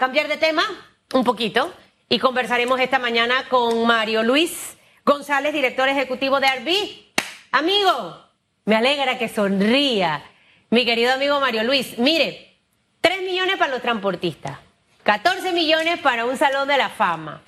[0.00, 0.64] cambiar de tema
[1.12, 1.74] un poquito
[2.08, 7.12] y conversaremos esta mañana con Mario Luis González, director ejecutivo de Arbi.
[7.52, 8.18] Amigo,
[8.64, 10.24] me alegra que sonría.
[10.70, 12.56] Mi querido amigo Mario Luis, mire,
[13.02, 14.56] 3 millones para los transportistas,
[15.02, 17.42] 14 millones para un salón de la fama.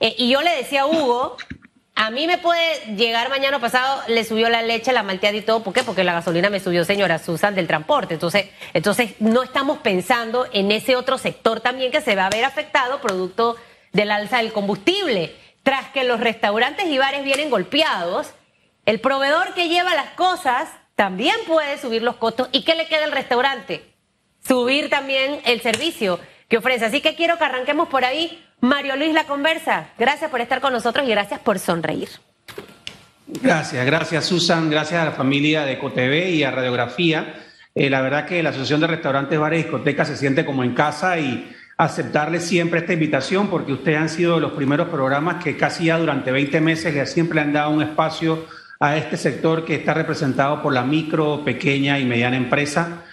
[0.00, 1.36] Eh, y yo le decía a Hugo,
[1.98, 5.62] a mí me puede llegar mañana pasado, le subió la leche, la malteada y todo.
[5.62, 5.82] ¿Por qué?
[5.82, 8.12] Porque la gasolina me subió, señora Susan, del transporte.
[8.12, 12.44] Entonces, entonces no estamos pensando en ese otro sector también que se va a ver
[12.44, 13.56] afectado producto
[13.92, 15.34] del alza del combustible.
[15.62, 18.28] Tras que los restaurantes y bares vienen golpeados,
[18.84, 22.50] el proveedor que lleva las cosas también puede subir los costos.
[22.52, 23.94] ¿Y qué le queda al restaurante?
[24.46, 26.84] Subir también el servicio que ofrece.
[26.84, 30.72] Así que quiero que arranquemos por ahí Mario Luis La Conversa, gracias por estar con
[30.72, 32.08] nosotros y gracias por sonreír.
[33.28, 37.34] Gracias, gracias Susan, gracias a la familia de EcoTV y a Radiografía.
[37.76, 40.74] Eh, la verdad que la Asociación de Restaurantes, Bares y Discotecas se siente como en
[40.74, 45.84] casa y aceptarle siempre esta invitación porque ustedes han sido los primeros programas que casi
[45.84, 48.46] ya durante 20 meses le siempre han dado un espacio
[48.80, 53.04] a este sector que está representado por la micro, pequeña y mediana empresa.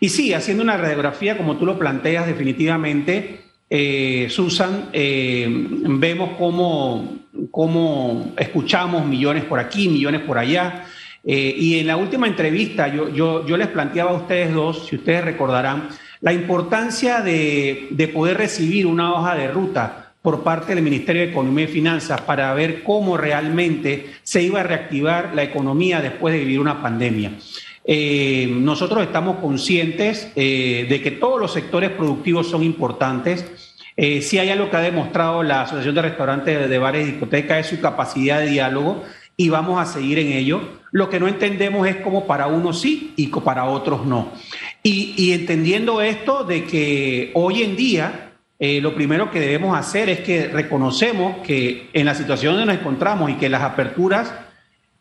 [0.00, 7.20] Y sí, haciendo una radiografía como tú lo planteas definitivamente, eh, Susan, eh, vemos cómo,
[7.50, 10.84] cómo, escuchamos millones por aquí, millones por allá.
[11.24, 15.88] Eh, y en la última entrevista yo, les planteaba a ustedes dos, si ustedes recordarán,
[16.20, 21.64] la importancia de poder recibir una hoja de ruta por parte del Ministerio de Economía
[21.64, 26.60] y Finanzas para ver cómo realmente se iba a reactivar la economía después de vivir
[26.60, 27.32] una pandemia.
[27.84, 33.44] Eh, nosotros estamos conscientes eh, de que todos los sectores productivos son importantes.
[33.96, 37.58] Eh, si hay algo que ha demostrado la Asociación de Restaurantes, de Bares y Discotecas
[37.58, 39.02] es su capacidad de diálogo
[39.36, 40.60] y vamos a seguir en ello.
[40.92, 44.30] Lo que no entendemos es cómo para unos sí y para otros no.
[44.82, 48.28] Y, y entendiendo esto de que hoy en día
[48.80, 53.28] lo primero que debemos hacer es que reconocemos que en la situación donde nos encontramos
[53.28, 54.32] y que las aperturas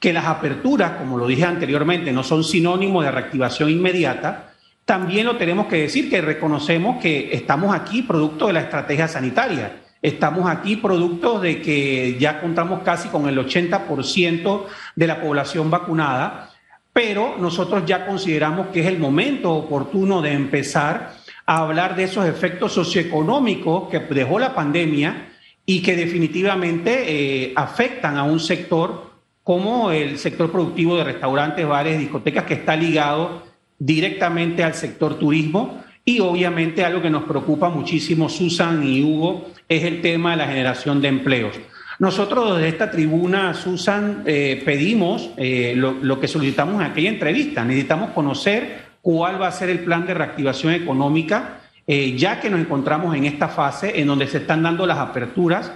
[0.01, 4.51] que las aperturas, como lo dije anteriormente, no son sinónimo de reactivación inmediata,
[4.83, 9.83] también lo tenemos que decir que reconocemos que estamos aquí producto de la estrategia sanitaria.
[10.01, 14.63] Estamos aquí producto de que ya contamos casi con el 80%
[14.95, 16.49] de la población vacunada,
[16.91, 21.13] pero nosotros ya consideramos que es el momento oportuno de empezar
[21.45, 25.29] a hablar de esos efectos socioeconómicos que dejó la pandemia
[25.63, 29.10] y que definitivamente eh, afectan a un sector
[29.43, 33.43] como el sector productivo de restaurantes, bares, discotecas, que está ligado
[33.79, 35.83] directamente al sector turismo.
[36.03, 40.47] Y obviamente algo que nos preocupa muchísimo, Susan y Hugo, es el tema de la
[40.47, 41.59] generación de empleos.
[41.99, 47.63] Nosotros desde esta tribuna, Susan, eh, pedimos eh, lo, que solicitamos en aquella entrevista.
[47.63, 52.59] Necesitamos conocer cuál va a ser el plan de reactivación económica, eh, ya que nos
[52.59, 55.71] encontramos en esta fase en donde se están dando las aperturas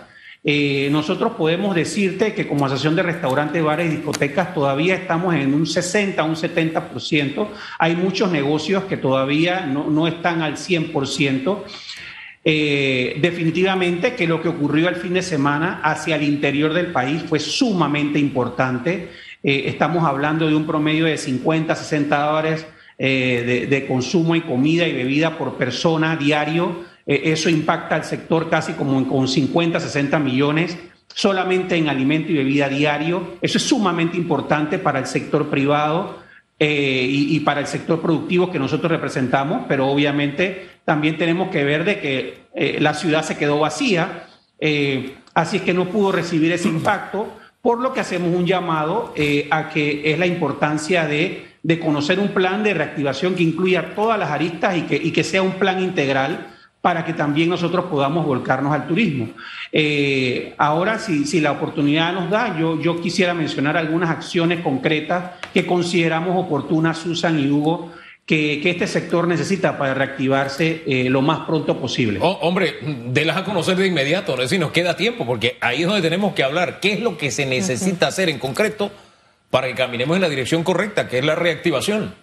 [0.47, 5.55] eh, nosotros podemos decirte que como Asociación de Restaurantes, Bares y Discotecas todavía estamos en
[5.55, 7.47] un 60, un 70%.
[7.79, 11.63] Hay muchos negocios que todavía no, están al 100%.
[12.47, 17.23] Eh, definitivamente que lo que ocurrió el fin de semana hacia el interior del país
[17.27, 19.09] fue sumamente importante.
[19.41, 22.67] Eh, estamos hablando de un promedio de 50, 60 dólares
[22.99, 28.49] de, de consumo y comida y bebida por persona diario eh, eso impacta al sector
[28.49, 30.77] casi como con 50, 60 millones
[31.13, 33.37] solamente en alimento y bebida diario.
[33.41, 36.19] Eso es sumamente importante para el sector privado
[36.59, 41.85] eh, y, para el sector productivo que nosotros representamos, pero obviamente también tenemos que ver
[41.85, 44.27] de que eh, la ciudad se quedó vacía,
[45.33, 49.13] así es que no pudo recibir ese impacto, por lo que hacemos un llamado
[49.51, 54.17] a que es la importancia de, de, conocer un plan de reactivación que incluya todas
[54.17, 56.54] las aristas y que, y que sea un plan integral
[56.85, 59.29] para que también nosotros podamos volcarnos al turismo.
[59.71, 65.31] Eh, ahora, si, si, la oportunidad nos da, yo, yo quisiera mencionar algunas acciones concretas
[65.51, 67.91] que consideramos oportunas, Susan y Hugo,
[68.27, 72.19] que, que, este sector necesita para reactivarse eh, lo más pronto posible.
[72.21, 72.75] Oh, hombre,
[73.07, 76.03] délas a conocer de inmediato, no es decir, nos queda tiempo, porque ahí es donde
[76.03, 78.91] tenemos que hablar qué es lo que se necesita hacer en concreto
[79.49, 82.13] para que caminemos en la dirección correcta, que es la reactivación.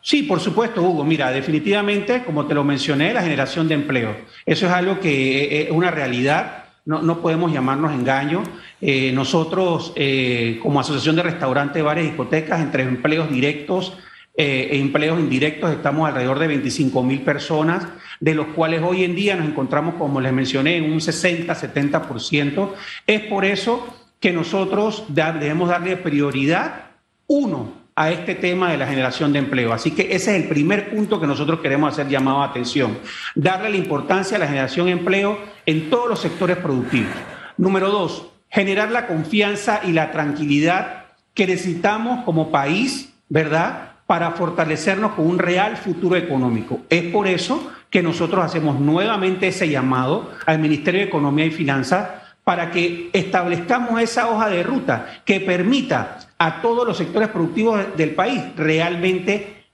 [0.00, 1.04] Sí, por supuesto, Hugo.
[1.04, 4.16] Mira, definitivamente, como te lo mencioné, la generación de empleo.
[4.46, 6.64] Eso es algo que es una realidad.
[6.84, 8.42] No, podemos llamarnos engaño.
[8.80, 13.98] Eh, nosotros, eh, como Asociación de Restaurantes, Bares y Discotecas, entre empleos directos
[14.34, 17.86] eh, e empleos indirectos, estamos alrededor de 25 mil personas,
[18.20, 22.70] de los cuales hoy en día nos encontramos, como les mencioné, en un 60-70%.
[23.06, 23.86] Es por eso
[24.20, 26.86] que nosotros debemos darle prioridad,
[27.26, 29.72] uno, a este tema de la generación de empleo.
[29.72, 32.96] Así que ese es el primer punto que nosotros queremos hacer llamado a atención,
[33.34, 35.36] darle la importancia a la generación de empleo
[35.66, 37.10] en todos los sectores productivos.
[37.56, 43.94] Número dos, generar la confianza y la tranquilidad que necesitamos como país, ¿verdad?
[44.06, 46.82] Para fortalecernos con un real futuro económico.
[46.88, 52.10] Es por eso que nosotros hacemos nuevamente ese llamado al Ministerio de Economía y Finanzas
[52.48, 58.12] para que establezcamos esa hoja de ruta que permita a todos los sectores productivos del
[58.12, 59.66] país realmente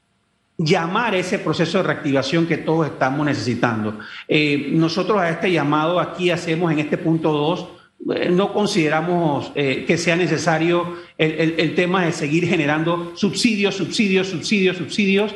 [0.58, 4.00] llamar ese proceso de reactivación que todos estamos necesitando.
[4.26, 7.68] Eh, nosotros a este llamado aquí hacemos en este punto 2,
[8.16, 14.76] eh, no consideramos eh, que sea necesario el, tema de seguir generando subsidios, subsidios, subsidios,
[14.78, 15.32] subsidios.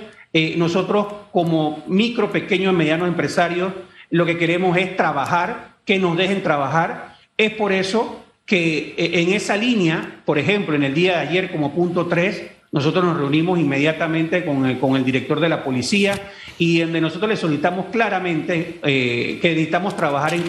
[0.56, 3.72] nosotros como micro, pequeños y medianos empresarios
[4.10, 9.32] lo que queremos es trabajar, que nos dejen trabajar es por eso que eh, en
[9.32, 12.42] esa línea, por ejemplo, en el día de ayer como punto 3,
[12.72, 16.18] nosotros nos reunimos inmediatamente con el, con el director de la policía
[16.58, 20.44] y donde nosotros le solicitamos claramente eh, que necesitamos trabajar en,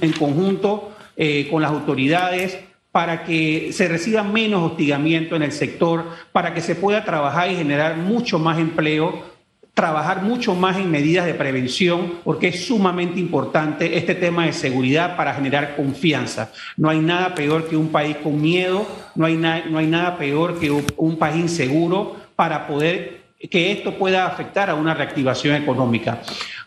[0.00, 2.58] en conjunto eh, con las autoridades
[2.90, 7.56] para que se reciba menos hostigamiento en el sector, para que se pueda trabajar y
[7.56, 9.31] generar mucho más empleo
[9.74, 15.16] trabajar mucho más en medidas de prevención, porque es sumamente importante este tema de seguridad
[15.16, 16.52] para generar confianza.
[16.76, 20.58] No hay nada peor que un país con miedo, no hay, no hay nada peor
[20.58, 26.20] que un, país inseguro para poder que esto pueda afectar a una reactivación económica.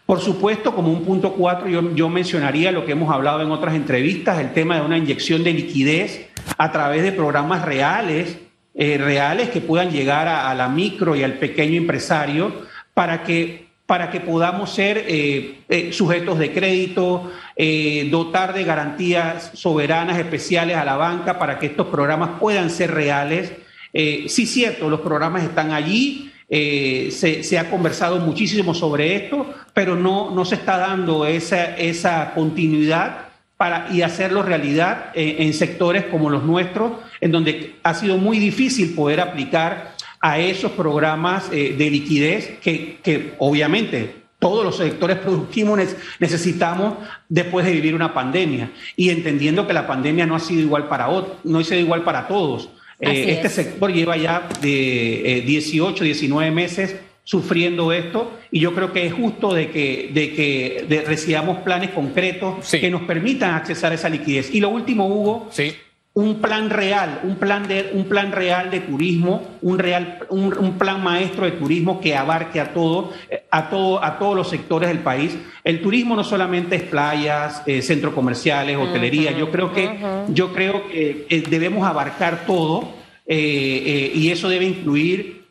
[0.05, 4.39] Por supuesto, como un punto cuatro, yo, mencionaría lo que hemos hablado en otras entrevistas,
[4.39, 8.37] el tema de una inyección de liquidez a través de programas reales,
[8.73, 14.09] eh, reales que puedan llegar a la micro y al pequeño empresario para que, para
[14.09, 20.85] que podamos ser eh, eh, sujetos de crédito, eh, dotar de garantías soberanas especiales a
[20.85, 23.51] la banca para que estos programas puedan ser reales.
[23.93, 30.43] sí, cierto, los programas están allí, se, ha conversado muchísimo sobre esto, pero no, no
[30.45, 36.91] se está dando esa, esa continuidad para, y hacerlo realidad en sectores como los nuestros,
[37.21, 39.94] en donde ha sido muy difícil poder aplicar
[40.25, 45.79] a esos programas eh, de liquidez que, obviamente todos los sectores productivos
[46.19, 46.95] necesitamos
[47.29, 51.07] después de vivir una pandemia y entendiendo que la pandemia no ha sido igual para
[51.43, 52.69] no ha sido igual para todos.
[52.99, 58.93] Eh, este sector lleva ya de 18, eh, 19 meses sufriendo esto y yo creo
[58.93, 63.95] que es justo de que, de que recibamos planes concretos que nos permitan accesar a
[63.95, 64.53] esa liquidez.
[64.53, 65.75] Y lo último, Hugo, sí
[66.15, 71.03] un plan real, un plan, de, un plan real de turismo, un, real, un, plan
[71.03, 73.11] maestro de turismo que abarque a, todo,
[73.51, 75.37] a, todo, a todos los sectores del país.
[75.65, 80.87] El turismo no solamente es playas, eh, centros comerciales, hotelería, yo creo que, yo creo
[80.87, 82.93] que eh, debemos abarcar todo
[83.27, 85.43] eh, y eso debe incluir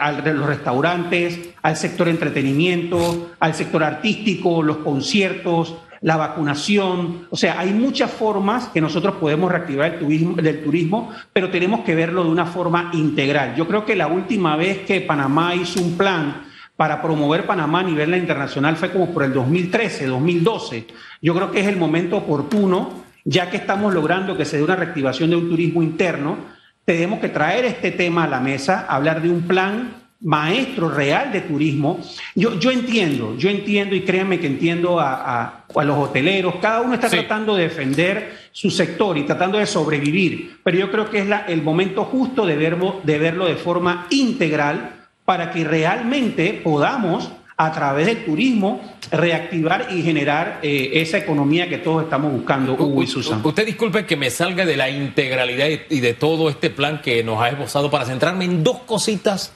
[0.00, 7.26] a los restaurantes, al sector entretenimiento, al sector artístico, los conciertos, la vacunación.
[7.30, 11.80] O sea, hay muchas formas que nosotros podemos reactivar el turismo, del turismo, pero tenemos
[11.80, 13.54] que verlo de una forma integral.
[13.56, 16.42] Yo creo que la última vez que Panamá hizo un plan
[16.76, 20.86] para promover Panamá a nivel internacional fue como por el 2013, 2012.
[21.22, 22.90] Yo creo que es el momento oportuno,
[23.24, 26.36] ya que estamos logrando que se dé una reactivación de un turismo interno,
[26.84, 31.42] tenemos que traer este tema a la mesa, hablar de un plan maestro real de
[31.42, 32.00] turismo.
[32.34, 37.08] Yo, yo entiendo, yo entiendo y créanme que entiendo a, los hoteleros, cada uno está
[37.08, 41.40] tratando de defender su sector y tratando de sobrevivir, pero yo creo que es la,
[41.46, 47.72] el momento justo de verlo, de verlo de forma integral para que realmente podamos a
[47.72, 48.80] través del turismo
[49.12, 53.40] reactivar y generar eh, esa economía que todos estamos buscando, Hugo y Susan.
[53.44, 57.40] Usted disculpe que me salga de la integralidad y de todo este plan que nos
[57.40, 59.52] ha esbozado para centrarme en dos cositas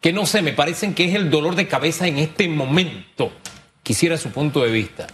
[0.00, 3.32] que no sé, me parecen que es el dolor de cabeza en este momento.
[3.82, 5.06] Quisiera su punto de vista.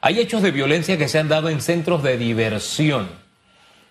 [0.00, 3.08] Hay hechos de violencia que se han dado en centros de diversión.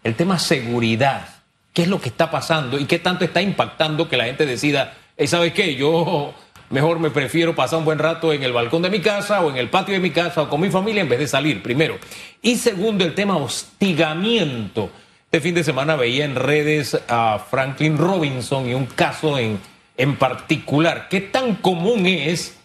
[0.03, 1.29] El tema seguridad.
[1.73, 4.93] ¿Qué es lo que está pasando y qué tanto está impactando que la gente decida,
[5.25, 5.75] ¿sabes qué?
[5.75, 6.33] Yo
[6.69, 9.57] mejor me prefiero pasar un buen rato en el balcón de mi casa o en
[9.57, 11.97] el patio de mi casa o con mi familia en vez de salir, primero.
[12.41, 14.89] Y segundo, el tema hostigamiento.
[15.25, 19.59] Este fin de semana veía en redes a Franklin Robinson y un caso en
[19.97, 22.57] en particular, ¿qué tan común es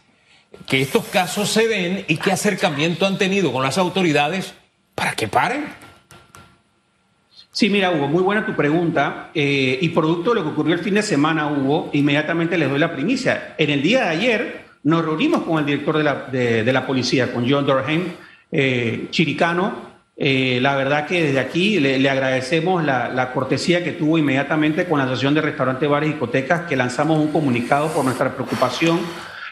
[0.67, 4.55] que estos casos se den y qué acercamiento han tenido con las autoridades
[4.95, 5.67] para que paren?
[7.53, 9.31] Sí, mira, Hugo, muy buena tu pregunta.
[9.35, 12.79] Eh, y producto de lo que ocurrió el fin de semana, Hugo, inmediatamente les doy
[12.79, 13.55] la primicia.
[13.59, 17.33] En el día de ayer nos reunimos con el director de la, de, la policía,
[17.33, 18.05] con John Durham,
[18.53, 19.90] eh, chiricano,
[20.23, 25.05] Eh, la verdad que desde aquí le, agradecemos la, cortesía que tuvo inmediatamente con la
[25.05, 29.01] Asociación de Restaurantes, Bares y Discotecas, que lanzamos un comunicado por nuestra preocupación,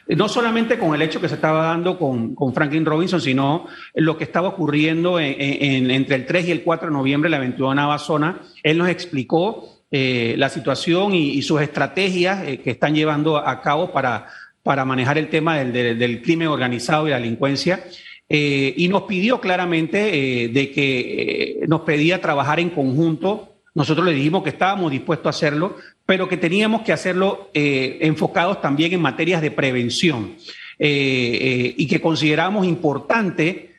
[0.07, 4.19] eh, no solamente con el hecho que se estaba dando con, Franklin Robinson, sino lo
[4.19, 8.41] que estaba ocurriendo entre el 3 y el 4 de noviembre, la 21 Navazona.
[8.63, 14.27] Él nos explicó eh, la situación y, sus estrategias que están llevando a cabo para,
[14.63, 17.81] para manejar el tema del, del crimen organizado y la delincuencia.
[18.31, 20.99] Eh, y nos pidió claramente eh, de que
[21.63, 23.55] eh, nos pedía trabajar en conjunto.
[23.75, 28.93] Nosotros le dijimos que estábamos dispuestos a hacerlo, pero que teníamos que hacerlo enfocados también
[28.93, 30.37] en materias de prevención
[30.79, 33.75] y que consideramos importante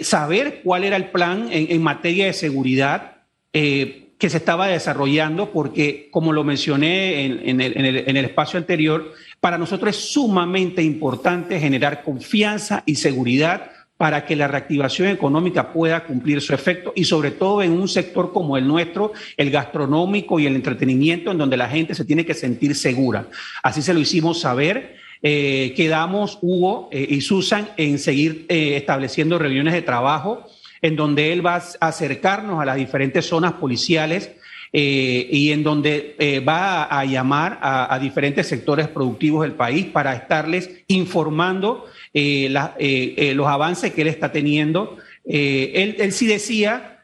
[0.00, 3.18] saber cuál era el plan en, materia de seguridad
[3.52, 10.12] que se estaba desarrollando, porque como lo mencioné en, el, espacio anterior, para nosotros es
[10.12, 16.92] sumamente importante generar confianza y seguridad para que la reactivación económica pueda cumplir su efecto
[16.96, 21.38] y sobre todo en un sector como el nuestro, el gastronómico y el entretenimiento, en
[21.38, 23.28] donde la gente se tiene que sentir segura.
[23.62, 24.96] Así se lo hicimos saber.
[25.22, 30.44] Eh, quedamos, Hugo eh, y Susan, en seguir eh, estableciendo reuniones de trabajo
[30.82, 34.32] en donde él va a acercarnos a las diferentes zonas policiales
[34.76, 41.86] y en donde va a, llamar a, diferentes sectores productivos del país para estarles informando
[42.16, 44.96] eh, eh, eh, los avances que él está teniendo.
[45.24, 47.00] Él, sí decía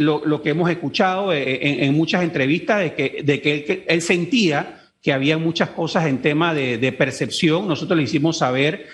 [0.00, 5.38] lo, que hemos escuchado en, muchas entrevistas de que, de que él, sentía que había
[5.38, 7.68] muchas cosas en tema de, percepción.
[7.68, 8.86] Nosotros le hicimos saber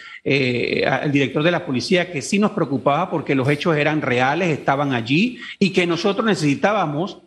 [0.87, 4.92] al director de la policía que sí nos preocupaba porque los hechos eran reales, estaban
[4.92, 7.23] allí y que nosotros necesitábamos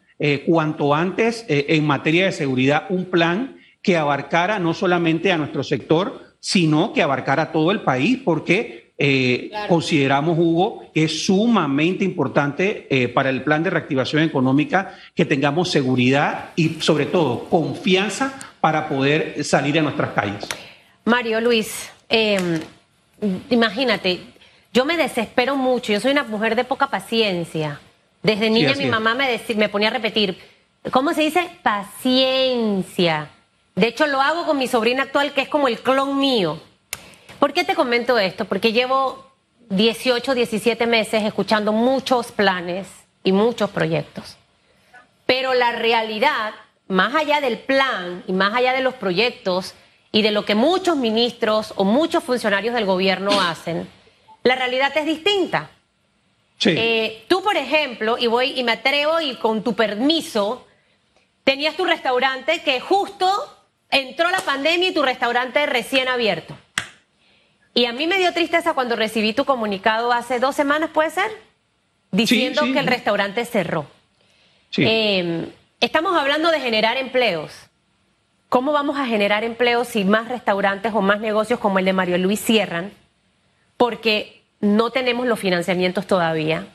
[0.46, 6.36] cuanto antes en materia de seguridad un plan que abarcara no solamente a nuestro sector,
[6.40, 13.10] sino que abarcara todo el país, porque eh, consideramos, Hugo, que es sumamente importante eh,
[13.10, 19.44] para el plan de reactivación económica que tengamos seguridad y, sobre todo, confianza para poder
[19.44, 20.48] salir a nuestras calles.
[21.06, 22.60] Mario Luis, em,
[23.50, 24.22] imagínate,
[24.72, 27.80] yo me desespero mucho, yo soy una mujer de poca paciencia.
[28.24, 30.40] Desde niña mi mamá me, me ponía a repetir,
[30.92, 31.50] ¿cómo se dice?
[31.62, 33.30] Paciencia.
[33.76, 36.62] De hecho, lo hago con mi sobrina actual, que es como el clon mío.
[37.38, 38.46] ¿Por qué te comento esto?
[38.46, 39.30] Porque llevo
[39.70, 42.88] 18, 17 meses escuchando muchos planes
[43.26, 44.38] y muchos proyectos.
[45.26, 46.54] Pero la realidad,
[46.88, 49.74] más allá del plan y más allá de los proyectos
[50.14, 53.90] y de lo que muchos ministros o muchos funcionarios del gobierno hacen,
[54.44, 55.72] la realidad es distinta.
[56.58, 56.74] Sí.
[56.78, 60.66] Eh, tú, por ejemplo, y voy y me atrevo y con tu permiso,
[61.44, 63.28] tenías tu restaurante que justo
[63.90, 66.58] entró la pandemia y tu restaurante recién abierto.
[67.74, 71.32] Y a mí me dio tristeza cuando recibí tu comunicado hace dos semanas, ¿puede ser?
[72.12, 73.88] Diciendo que el restaurante cerró.
[74.78, 77.52] Eh, estamos hablando de generar empleos.
[78.50, 82.20] ¿Cómo vamos a generar empleos si más restaurantes o más negocios como el de Mario
[82.20, 82.92] Luis cierran?
[83.78, 86.68] Porque no tenemos los financiamientos todavía,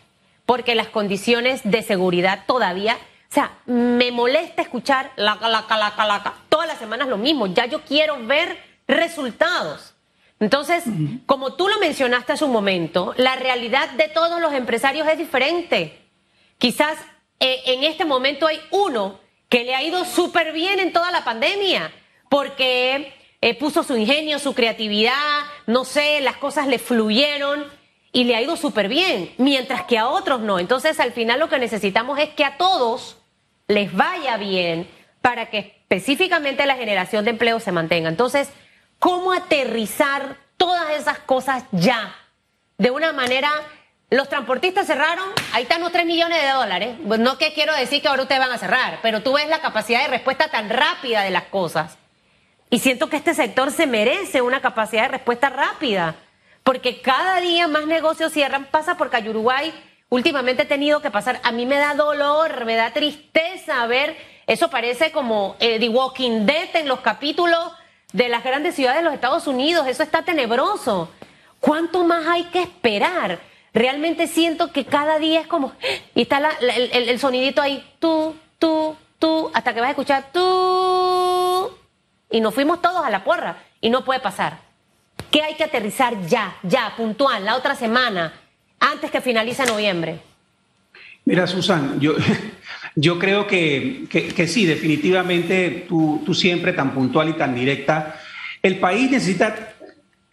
[0.47, 2.97] porque las condiciones de seguridad todavía
[3.31, 7.47] o sea, me molesta escuchar la la la la Todas las semanas lo mismo.
[7.47, 9.95] Ya yo quiero ver resultados.
[10.41, 10.85] Entonces,
[11.27, 15.99] como tú lo mencionaste hace un momento, la realidad de todos los empresarios es diferente.
[16.57, 16.97] Quizás
[17.39, 21.25] eh, en este momento hay uno que le ha ido súper bien en toda la
[21.25, 21.93] pandemia,
[22.31, 27.78] porque eh, puso su ingenio, su creatividad, no sé, las cosas le fluyeron
[28.13, 30.59] y le ha ido súper bien, mientras que a otros no.
[30.59, 33.19] Entonces, al final lo que necesitamos es que a todos
[33.67, 34.89] les vaya bien
[35.21, 38.09] para que específicamente la generación de empleo se mantenga.
[38.09, 38.49] Entonces,
[38.99, 42.15] ¿cómo aterrizar todas esas cosas ya?
[42.79, 43.51] De una manera,
[44.11, 46.99] los transportistas cerraron, ahí están los 3 millones de dólares.
[47.01, 50.01] No que quiero decir que ahora ustedes van a cerrar, pero tú ves la capacidad
[50.03, 51.99] de respuesta tan rápida de las cosas.
[52.71, 56.17] Y siento que este sector se merece una capacidad de respuesta rápida,
[56.69, 59.73] porque cada día más negocios cierran, pasa porque Uruguay
[60.11, 61.41] últimamente he tenido que pasar.
[61.43, 64.15] A mí me da dolor, me da tristeza ver.
[64.47, 67.73] Eso parece como eh, The Walking Dead en los capítulos
[68.13, 69.87] de las grandes ciudades de los Estados Unidos.
[69.87, 71.09] Eso está tenebroso.
[71.59, 73.39] ¿Cuánto más hay que esperar?
[73.73, 75.73] Realmente siento que cada día es como.
[76.15, 81.75] Y está el, el, sonidito ahí, tú, tú, tú, hasta que vas a escuchar tú.
[82.31, 83.57] Y nos fuimos todos a la porra.
[83.81, 84.68] Y no puede pasar.
[85.31, 88.33] ¿Qué hay que aterrizar ya, ya, puntual, la otra semana?
[88.81, 90.21] antes que finalice noviembre?
[91.25, 92.15] Mira, Susan, yo,
[92.95, 94.07] yo creo que,
[94.49, 98.21] sí, definitivamente tú, tú siempre tan puntual y tan directa.
[98.63, 99.75] El país necesita,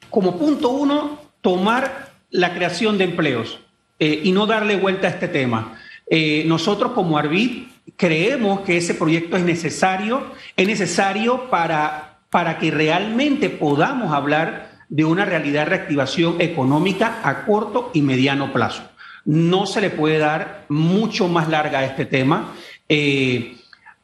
[0.09, 3.59] como punto uno, tomar la creación de empleos.
[3.97, 5.79] eh, y no darle vuelta a este tema.
[6.07, 12.71] Eh, nosotros como Arbit creemos que ese proyecto es necesario, es necesario para, para que
[12.71, 18.83] realmente podamos hablar de una realidad de reactivación económica a corto y mediano plazo.
[19.25, 22.53] No se le puede dar mucho más larga a este tema.
[22.87, 23.57] Eh,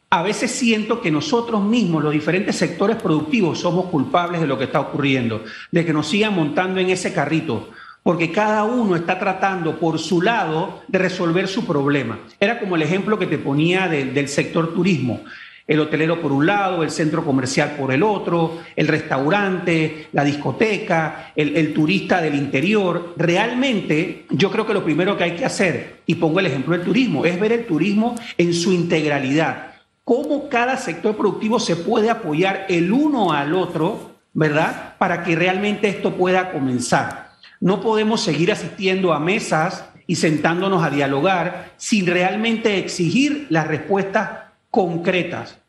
[0.10, 4.66] a veces siento que nosotros mismos, los diferentes sectores productivos, somos culpables de lo que
[4.66, 7.70] está ocurriendo, de que nos sigan montando en ese carrito
[8.04, 12.20] porque cada uno está tratando por su lado de resolver su problema.
[12.40, 15.22] Era como el ejemplo que te ponía del sector turismo.
[15.68, 21.32] El hotelero por un lado, el centro comercial por el otro, el restaurante, la discoteca,
[21.36, 23.14] el, turista del interior.
[23.18, 26.86] Realmente yo creo que lo primero que hay que hacer, y pongo el ejemplo del
[26.86, 29.74] turismo, es ver el turismo en su integralidad.
[30.04, 34.96] Cómo cada sector productivo se puede apoyar el uno al otro, ¿verdad?
[34.98, 37.32] Para que realmente esto pueda comenzar.
[37.60, 44.41] No podemos seguir asistiendo a mesas y sentándonos a dialogar sin realmente exigir las respuestas
[44.72, 45.60] concretas.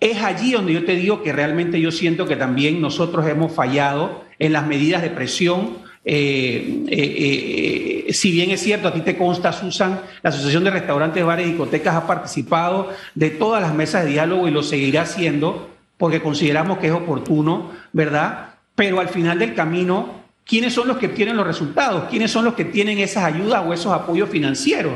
[0.00, 4.24] Es allí donde yo te digo que realmente yo siento que también nosotros hemos fallado
[4.38, 5.78] en las medidas de presión.
[6.04, 10.70] Eh, eh, eh, si bien es cierto, a ti te consta, Susan, la Asociación de
[10.70, 15.02] Restaurantes, Bares y Discotecas ha participado de todas las mesas de diálogo y lo seguirá
[15.02, 18.54] haciendo porque consideramos que es oportuno, ¿verdad?
[18.74, 22.04] Pero al final del camino ¿quiénes son los que tienen los resultados?
[22.08, 24.94] ¿Quiénes son los que tienen esas ayudas o esos apoyos financieros?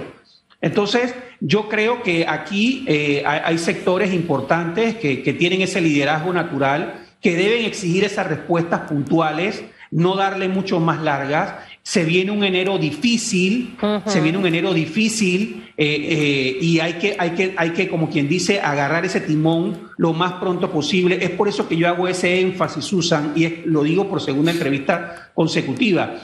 [0.61, 7.35] Entonces, yo creo que aquí eh, hay, sectores importantes que, tienen ese liderazgo natural, que
[7.35, 13.77] deben exigir esas respuestas puntuales, no darle mucho más largas se viene un enero difícil,
[14.07, 18.11] se viene un enero difícil eh, eh, y hay que, hay, que, hay que, como
[18.11, 21.19] quien dice, agarrar ese timón lo más pronto posible.
[21.21, 25.31] Es por eso que yo hago ese énfasis, Susan, y lo digo por segunda entrevista
[25.35, 26.21] consecutiva.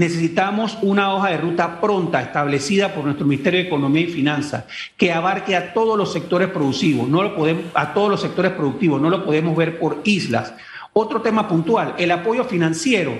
[0.00, 4.64] Necesitamos una hoja de ruta pronta establecida por nuestro Ministerio de Economía y Finanzas
[4.96, 8.98] que abarque a todos los sectores productivos, no lo podemos, a todos los sectores productivos,
[8.98, 10.54] no lo podemos ver por islas.
[10.94, 13.12] Otro tema puntual, el apoyo financiero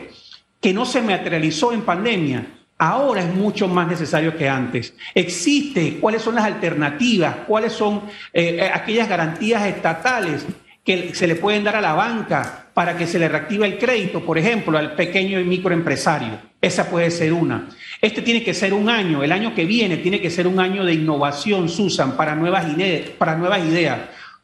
[0.58, 2.46] que no se materializó en pandemia,
[2.78, 4.94] ahora es mucho más necesario que antes.
[5.14, 10.46] Existe cuáles son las alternativas, cuáles son eh, eh, aquellas garantías estatales
[10.82, 14.24] que se le pueden dar a la banca para que se le reactive el crédito,
[14.24, 16.49] por ejemplo, al pequeño y microempresario.
[16.60, 17.68] Esa puede ser una.
[18.00, 20.84] Este tiene que ser un año, el año que viene tiene que ser un año
[20.84, 23.98] de innovación, Susan, para nuevas, ideas, para nuevas ideas.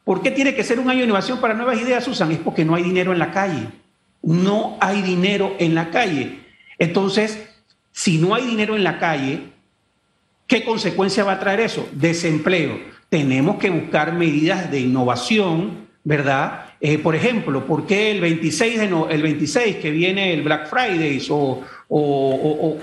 [0.05, 2.33] ¿Por qué tiene que ser un año de innovación para nuevas ideas, Susan?
[2.33, 3.68] Es porque no hay dinero en la calle
[4.26, 6.40] no hay dinero en la calle.
[6.79, 7.48] Entonces,
[7.92, 9.52] si no hay dinero en la calle,
[10.48, 11.88] ¿qué consecuencia va a traer eso?
[11.92, 12.79] Desempleo.
[13.09, 16.66] Tenemos que buscar medidas de innovación, ¿verdad?
[16.81, 21.21] Eh, por ejemplo, ¿por qué el 26, de el 26 que viene el Black Friday
[21.31, 22.79] o, o,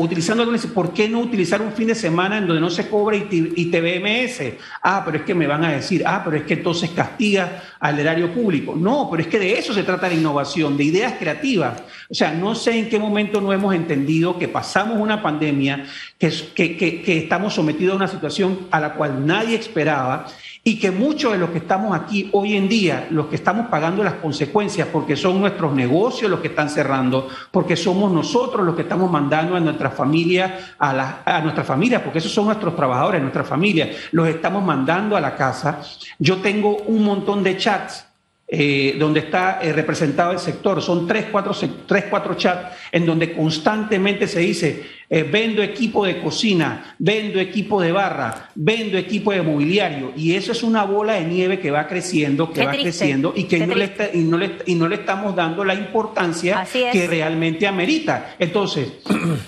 [0.00, 4.54] utilizando ¿por qué no utilizar un fin de semana en donde no se cobra ITBMS?
[4.82, 7.98] Ah, pero es que me van a decir, ah, pero es que entonces castiga al
[7.98, 8.74] erario público.
[8.74, 11.82] No, pero es que de eso se trata la innovación, de ideas creativas.
[12.08, 15.84] O sea, no sé en qué momento no hemos entendido que pasamos una pandemia,
[16.16, 20.26] que estamos sometidos a una situación a la cual nadie esperaba
[20.64, 24.04] y que muchos de los que estamos aquí hoy en día, los que estamos pagando
[24.04, 28.82] las consecuencias, porque son nuestros negocios los que están cerrando, porque somos nosotros los que
[28.82, 33.48] estamos mandando a nuestras familias, a, a nuestras familias, porque esos son nuestros trabajadores, nuestras
[33.48, 35.80] familias, los estamos mandando a la casa.
[36.18, 38.11] Yo tengo un montón de chats
[38.54, 40.82] eh, donde está eh, representado el sector.
[40.82, 46.20] Son tres cuatro, tres, cuatro chats en donde constantemente se dice, eh, vendo equipo de
[46.20, 50.12] cocina, vendo equipo de barra, vendo equipo de mobiliario.
[50.18, 53.66] Y eso es una bola de nieve que va creciendo, que va creciendo y que
[53.66, 58.34] no le, y, no le, y no le estamos dando la importancia que realmente amerita.
[58.38, 58.92] Entonces,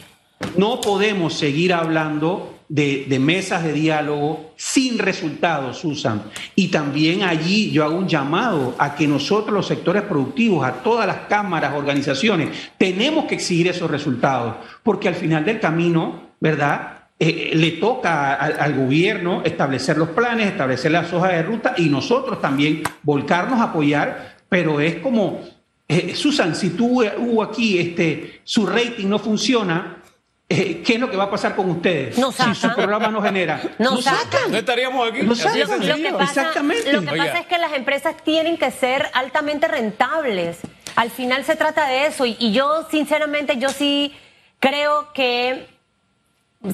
[0.56, 6.22] no podemos seguir hablando de, mesas de diálogo sin resultados, Susan.
[6.54, 11.06] Y también allí yo hago un llamado a que nosotros, los sectores productivos, a todas
[11.06, 16.94] las cámaras, organizaciones, tenemos que exigir esos resultados, porque al final del camino, ¿verdad?
[17.18, 22.40] Eh, le toca al, gobierno establecer los planes, establecer las hojas de ruta y nosotros
[22.40, 25.40] también volcarnos a apoyar, pero es como,
[25.86, 29.98] eh, Susan, si tú hubo aquí, este, su rating no funciona,
[30.46, 33.60] eh, ¿qué es lo que va a pasar con ustedes si su programa no genera?
[33.78, 34.50] No sacan.
[34.50, 35.22] No estaríamos aquí.
[35.22, 35.60] No sacan.
[35.60, 36.92] Lo que pasa, Exactamente.
[36.92, 40.58] Lo que pasa es que las empresas tienen que ser altamente rentables.
[40.96, 42.26] Al final se trata de eso.
[42.26, 44.14] Y, yo, sinceramente, yo sí
[44.60, 45.66] creo que,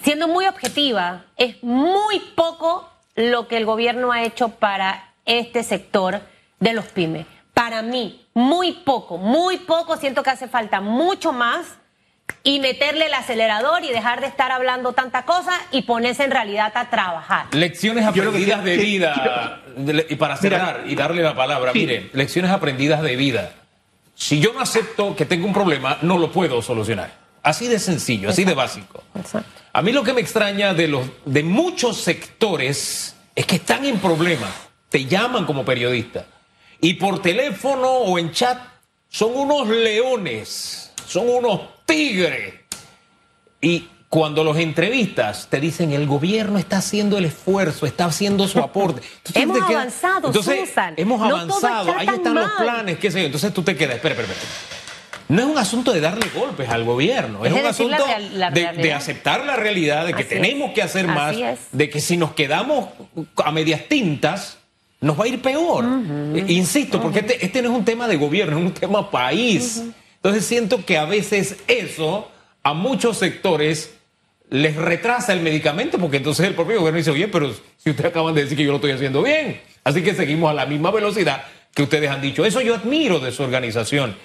[0.03, 6.21] siendo muy objetiva, es muy poco lo que el gobierno ha hecho para este sector
[6.59, 7.27] de los pymes.
[7.55, 9.97] Para mí, muy poco, muy poco.
[9.97, 11.80] Siento que hace falta mucho más
[12.43, 16.73] y meterle el acelerador y dejar de estar hablando tanta cosa y ponerse en realidad
[16.75, 17.47] a trabajar.
[17.55, 19.63] Lecciones aprendidas de vida.
[20.09, 23.53] y para cerrar y darle la palabra, mire, lecciones aprendidas de vida.
[24.15, 27.11] Si yo no acepto que tengo un problema, no lo puedo solucionar.
[27.43, 29.03] Así de sencillo, así de básico.
[29.73, 33.99] A mí lo que me extraña de, los, de muchos sectores es que están en
[33.99, 34.51] problemas,
[34.91, 36.27] te llaman como periodista
[36.81, 38.59] y por teléfono o en chat
[39.09, 42.55] son unos leones, son unos tigres.
[43.61, 48.59] Y cuando los entrevistas te dicen el gobierno está haciendo el esfuerzo, está haciendo su
[48.59, 49.03] aporte.
[49.35, 50.95] hemos avanzado, Susan.
[50.97, 53.27] Hemos avanzado, ahí están los planes, qué sé yo.
[53.27, 54.51] Entonces tú te quedas, espera, espera, espera.
[55.29, 59.55] No es un asunto de darle golpes al gobierno, es, un asunto de, aceptar la
[59.55, 61.37] realidad de que tenemos que hacer más,
[61.71, 62.89] de que si nos quedamos
[63.37, 64.59] a medias tintas,
[65.01, 65.85] nos va a ir peor.
[66.49, 69.85] Insisto, porque este, este, no es un tema de gobierno, es un tema país.
[70.23, 72.31] Entonces siento que a veces eso
[72.63, 73.95] a muchos sectores
[74.51, 78.35] les retrasa el medicamento, porque entonces el propio gobierno dice, oye, pero si ustedes acaban
[78.35, 81.45] de decir que yo lo estoy haciendo bien, así que seguimos a la misma velocidad
[81.73, 82.45] que ustedes han dicho.
[82.45, 84.17] Eso yo admiro de su organización,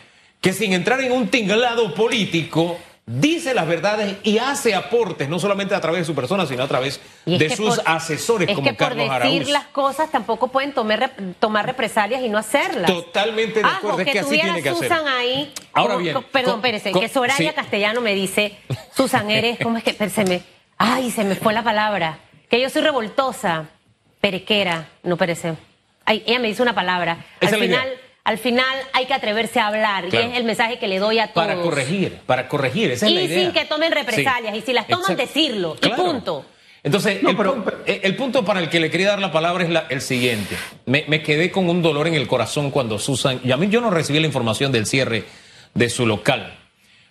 [0.42, 5.76] que sin entrar en un tinglado político, dice las verdades y hace aportes, no solamente
[5.76, 8.96] a través de su persona, sino a través de sus asesores es como que por
[8.96, 12.92] decir las cosas tampoco pueden tomar, tomar represalias y no hacerlas.
[12.92, 17.08] Totalmente de acuerdo, es que, así tiene que Susan ahí, Ahora bien, perdón, espérese, que
[17.08, 18.58] Soraya Castellano me dice,
[18.96, 20.42] Susan, eres, ¿cómo es que se me,
[20.78, 23.66] ay, se me fue la palabra, que yo soy revoltosa,
[24.20, 25.54] perequera, no perece.
[26.06, 27.26] Ay, ella me dice una palabra.
[27.42, 27.90] Al final
[28.26, 31.28] al final hay que atreverse a hablar y es el mensaje que le doy a
[31.28, 31.48] todos.
[31.48, 33.40] Para corregir, para corregir, esa es y la idea.
[33.40, 36.44] sin que tomen represalias y si las toman decirlo y punto.
[36.82, 40.56] Entonces, el, punto para el que le quería dar la palabra es el siguiente.
[40.86, 43.80] Me, me, quedé con un dolor en el corazón cuando Susan, y a mí yo
[43.82, 45.24] no recibí la información del cierre
[45.74, 46.58] de su local,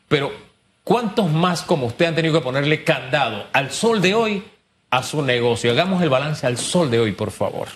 [0.08, 0.32] pero
[0.82, 4.44] ¿cuántos más como usted han tenido que ponerle candado al sol de hoy
[4.90, 5.70] a su negocio?
[5.70, 7.68] Hagamos el balance al sol de hoy, por favor.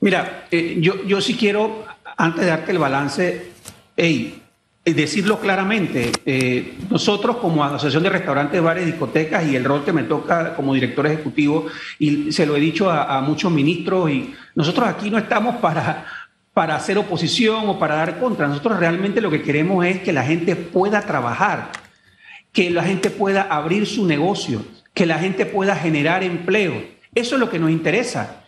[0.00, 1.84] Mira, eh, yo, yo sí quiero
[2.18, 3.52] antes de darte el balance,
[3.96, 4.42] hey,
[4.84, 10.02] decirlo claramente, eh, nosotros como Asociación de Restaurantes, Bares, Discotecas y el rol que me
[10.02, 11.66] toca como director ejecutivo,
[11.98, 16.06] y se lo he dicho a, muchos ministros, y nosotros aquí no estamos para,
[16.52, 20.24] para hacer oposición o para dar contra, nosotros realmente lo que queremos es que la
[20.24, 21.70] gente pueda trabajar,
[22.52, 26.74] que la gente pueda abrir su negocio, que la gente pueda generar empleo.
[27.14, 28.44] Eso es lo que nos interesa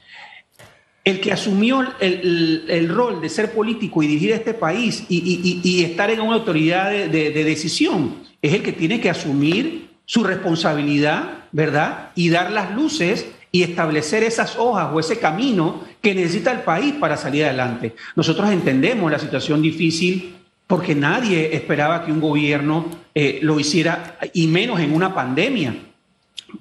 [1.11, 6.21] el que asumió el, rol de ser político y dirigir este país y, estar en
[6.21, 12.11] una autoridad de, decisión es el que tiene que asumir su responsabilidad, ¿verdad?
[12.15, 16.95] Y dar las luces y establecer esas hojas o ese camino que necesita el país
[16.95, 17.95] para salir adelante.
[18.17, 24.47] Nosotros entendemos la situación difícil porque nadie esperaba que un gobierno eh, lo hiciera, y
[24.47, 25.75] menos en una pandemia.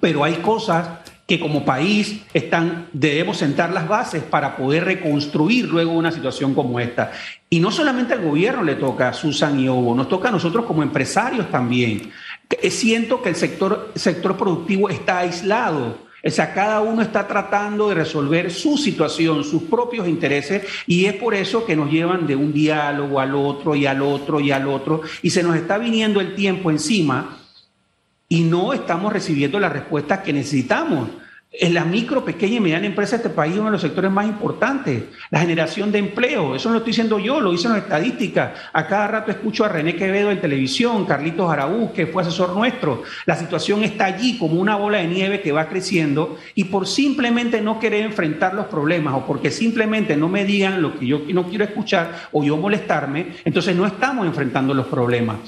[0.00, 0.99] Pero hay cosas
[1.30, 6.80] que como país están, debemos sentar las bases para poder reconstruir luego una situación como
[6.80, 7.12] esta.
[7.48, 10.82] Y no solamente al gobierno le toca, Susan y Hugo, nos toca a nosotros como
[10.82, 12.10] empresarios también.
[12.68, 15.98] Siento que el sector, sector productivo está aislado.
[16.24, 21.14] O sea, cada uno está tratando de resolver su situación, sus propios intereses, y es
[21.14, 24.66] por eso que nos llevan de un diálogo al otro y al otro y al
[24.66, 27.39] otro, y se nos está viniendo el tiempo encima
[28.30, 31.08] y no estamos recibiendo las respuestas que necesitamos.
[31.52, 34.08] En la micro, pequeña y mediana empresa de este país es uno de los sectores
[34.08, 35.02] más importantes.
[35.32, 38.52] La generación de empleo, eso no lo estoy diciendo yo, lo dicen las estadísticas.
[38.72, 43.02] A cada rato escucho a René Quevedo en televisión, Carlitos Araúz, que fue asesor nuestro.
[43.26, 47.60] La situación está allí como una bola de nieve que va creciendo y por simplemente
[47.60, 51.48] no querer enfrentar los problemas o porque simplemente no me digan lo que yo no
[51.48, 55.38] quiero escuchar o yo molestarme, entonces no estamos enfrentando los problemas.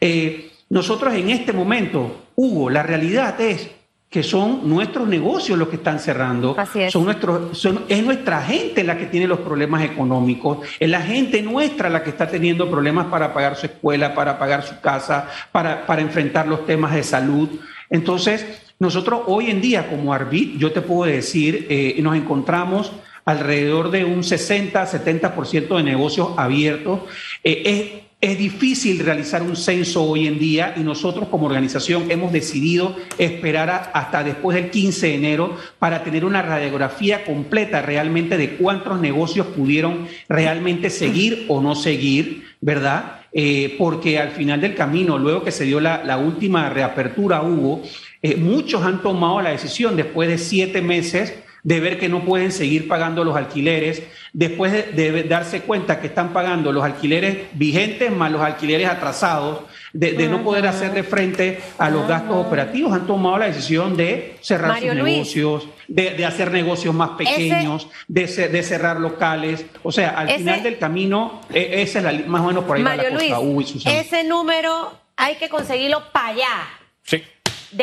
[0.00, 3.70] Eh, nosotros en este momento, Hugo, la realidad es
[4.08, 6.56] que son nuestros negocios los que están cerrando.
[6.74, 6.90] es.
[6.90, 11.90] Son nuestros, es nuestra gente la que tiene los problemas económicos, es la gente nuestra
[11.90, 16.00] la que está teniendo problemas para pagar su escuela, para pagar su casa, para, para
[16.00, 17.50] enfrentar los temas de salud.
[17.90, 18.46] Entonces,
[18.78, 22.92] nosotros hoy en día como Arbit, yo te puedo decir, eh, nos encontramos
[23.26, 27.00] alrededor de un 60-70% de negocios abiertos.
[27.44, 32.32] Eh, es, es difícil realizar un censo hoy en día y nosotros como organización hemos
[32.32, 38.54] decidido esperar hasta después del 15 de enero para tener una radiografía completa realmente de
[38.54, 43.22] cuántos negocios pudieron realmente seguir o no seguir, ¿verdad?
[43.32, 47.82] Eh, porque al final del camino, luego que se dio la, última reapertura, hubo,
[48.22, 52.50] eh, muchos han tomado la decisión después de siete meses de ver que no pueden
[52.50, 58.32] seguir pagando los alquileres, después de, darse cuenta que están pagando los alquileres vigentes más
[58.32, 59.60] los alquileres atrasados,
[59.92, 64.80] de, no poder hacerle frente a los gastos operativos, han tomado la decisión de cerrar
[64.80, 69.64] sus negocios, de, hacer negocios más pequeños, de, de, cerrar locales.
[69.82, 72.82] O sea, al final del camino, e, esa es la, más o menos por ahí
[72.82, 73.40] Mario la cosa.
[73.40, 76.68] Luis, ese número hay que conseguirlo para allá.
[77.04, 77.22] Sí.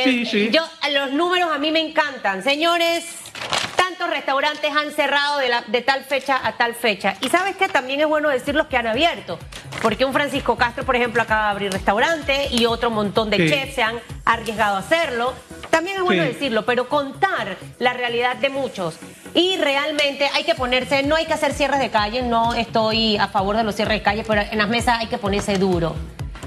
[0.03, 0.49] sí, sí.
[0.51, 0.61] Yo,
[0.91, 2.43] los números a mí me encantan.
[2.43, 3.05] Señores,
[3.99, 7.15] tantos restaurantes han cerrado de, la, de tal fecha a tal fecha.
[7.21, 9.37] Y sabes que también es bueno decir los que han abierto.
[9.81, 13.75] Porque un Francisco Castro, por ejemplo, acaba de abrir restaurante y otro montón de chefs
[13.75, 15.33] se han arriesgado a hacerlo.
[15.69, 18.95] También es bueno decirlo, pero contar la realidad de muchos.
[19.33, 23.27] Y realmente hay que ponerse, no hay que hacer cierres de calle, no estoy a
[23.27, 25.95] favor de los cierres de calle, pero en las mesas hay que ponerse duro.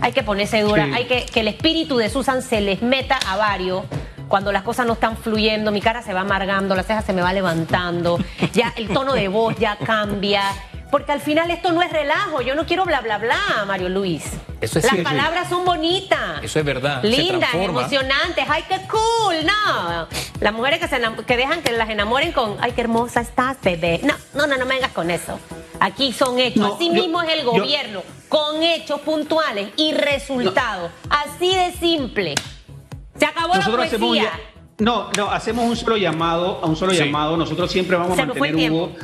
[0.00, 3.36] Hay que ponerse dura, hay que que el espíritu de Susan se les meta a
[3.36, 3.84] varios
[4.32, 7.20] cuando las cosas no están fluyendo, mi cara se va amargando, la ceja se me
[7.20, 8.18] va levantando,
[8.54, 10.42] ya el tono de voz ya cambia.
[10.90, 14.24] Porque al final esto no es relajo, yo no quiero bla bla bla, Mario Luis.
[14.62, 16.42] Eso es Las palabras son bonitas.
[16.42, 17.02] Eso es verdad.
[17.02, 18.46] Lindas, emocionantes.
[18.48, 19.36] Ay, qué cool.
[19.44, 20.08] No.
[20.40, 24.00] Las mujeres que, se que dejan que las enamoren con, ay, qué hermosa estás, bebé.
[24.02, 25.38] No, no, no, no me vengas con eso.
[25.78, 26.72] Aquí son hechos.
[26.74, 30.90] Así mismo es el gobierno, con hechos puntuales y resultados.
[31.10, 32.34] Así de simple.
[33.22, 34.18] Se acabó Nosotros la Hacemos
[34.80, 37.36] no, no, hacemos un solo llamado, a un solo llamado.
[37.36, 38.96] Nosotros siempre vamos a mantener, Hugo,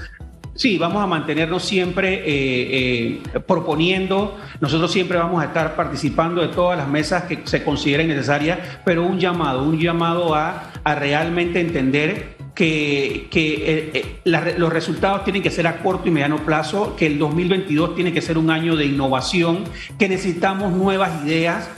[0.56, 6.48] Sí, vamos a mantenernos siempre eh, eh, proponiendo, nosotros siempre vamos a estar participando de
[6.48, 11.60] todas las mesas que se consideren necesarias, pero un llamado, un llamado a, a realmente
[11.60, 17.06] entender que, que eh, los resultados tienen que ser a corto y mediano plazo, que
[17.06, 19.62] el 2022 tiene que ser un año de innovación,
[19.96, 21.70] que necesitamos nuevas ideas,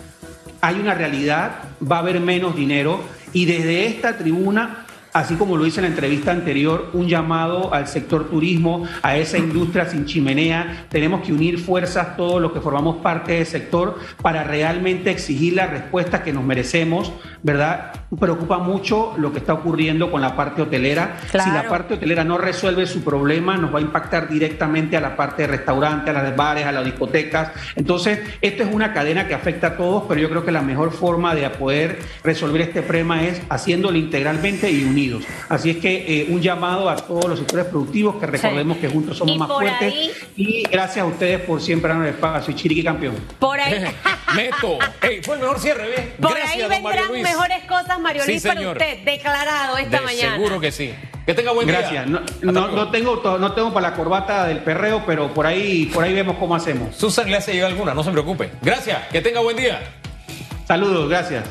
[0.60, 3.00] hay una realidad, va a haber menos dinero
[3.32, 7.88] y desde esta tribuna así como lo hice en la entrevista anterior, un llamado al
[7.88, 10.86] sector turismo, a esa industria sin chimenea.
[10.88, 15.66] Tenemos que unir fuerzas todos los que formamos parte del sector para realmente exigir la
[15.66, 17.92] respuesta que nos merecemos, ¿verdad?
[18.18, 21.16] Preocupa mucho lo que está ocurriendo con la parte hotelera.
[21.30, 25.16] Si la parte hotelera no resuelve su problema, nos va a impactar directamente a la
[25.16, 27.52] parte de restaurantes, a las bares, a las discotecas.
[27.76, 30.92] Entonces, esto es una cadena que afecta a todos, pero yo creo que la mejor
[30.92, 34.84] forma de poder resolver este problema es haciéndolo integralmente y
[35.48, 39.18] Así es que eh, un llamado a todos los sectores productivos que recordemos que juntos
[39.18, 39.94] somos más fuertes.
[40.36, 42.52] y gracias a ustedes por siempre darnos el espacio.
[42.52, 43.16] Y Chiriqui campeón.
[43.38, 43.84] Por ahí.
[44.34, 44.78] Meto.
[45.22, 46.00] fue el mejor cierre, ¿ves?
[46.20, 50.36] Por ahí vendrán mejores cosas, Mario Luis, para usted, declarado esta mañana.
[50.36, 50.92] Seguro que sí.
[51.26, 51.80] Que tenga buen día.
[51.80, 52.06] Gracias.
[52.06, 56.36] No, tengo, no tengo para la corbata del perreo, pero por ahí, por ahí vemos
[56.38, 56.96] cómo hacemos.
[56.96, 58.50] Susan le hace llegar alguna, no se preocupe.
[58.62, 59.06] Gracias.
[59.08, 59.80] Que tenga buen día.
[60.66, 61.44] Saludos, gracias.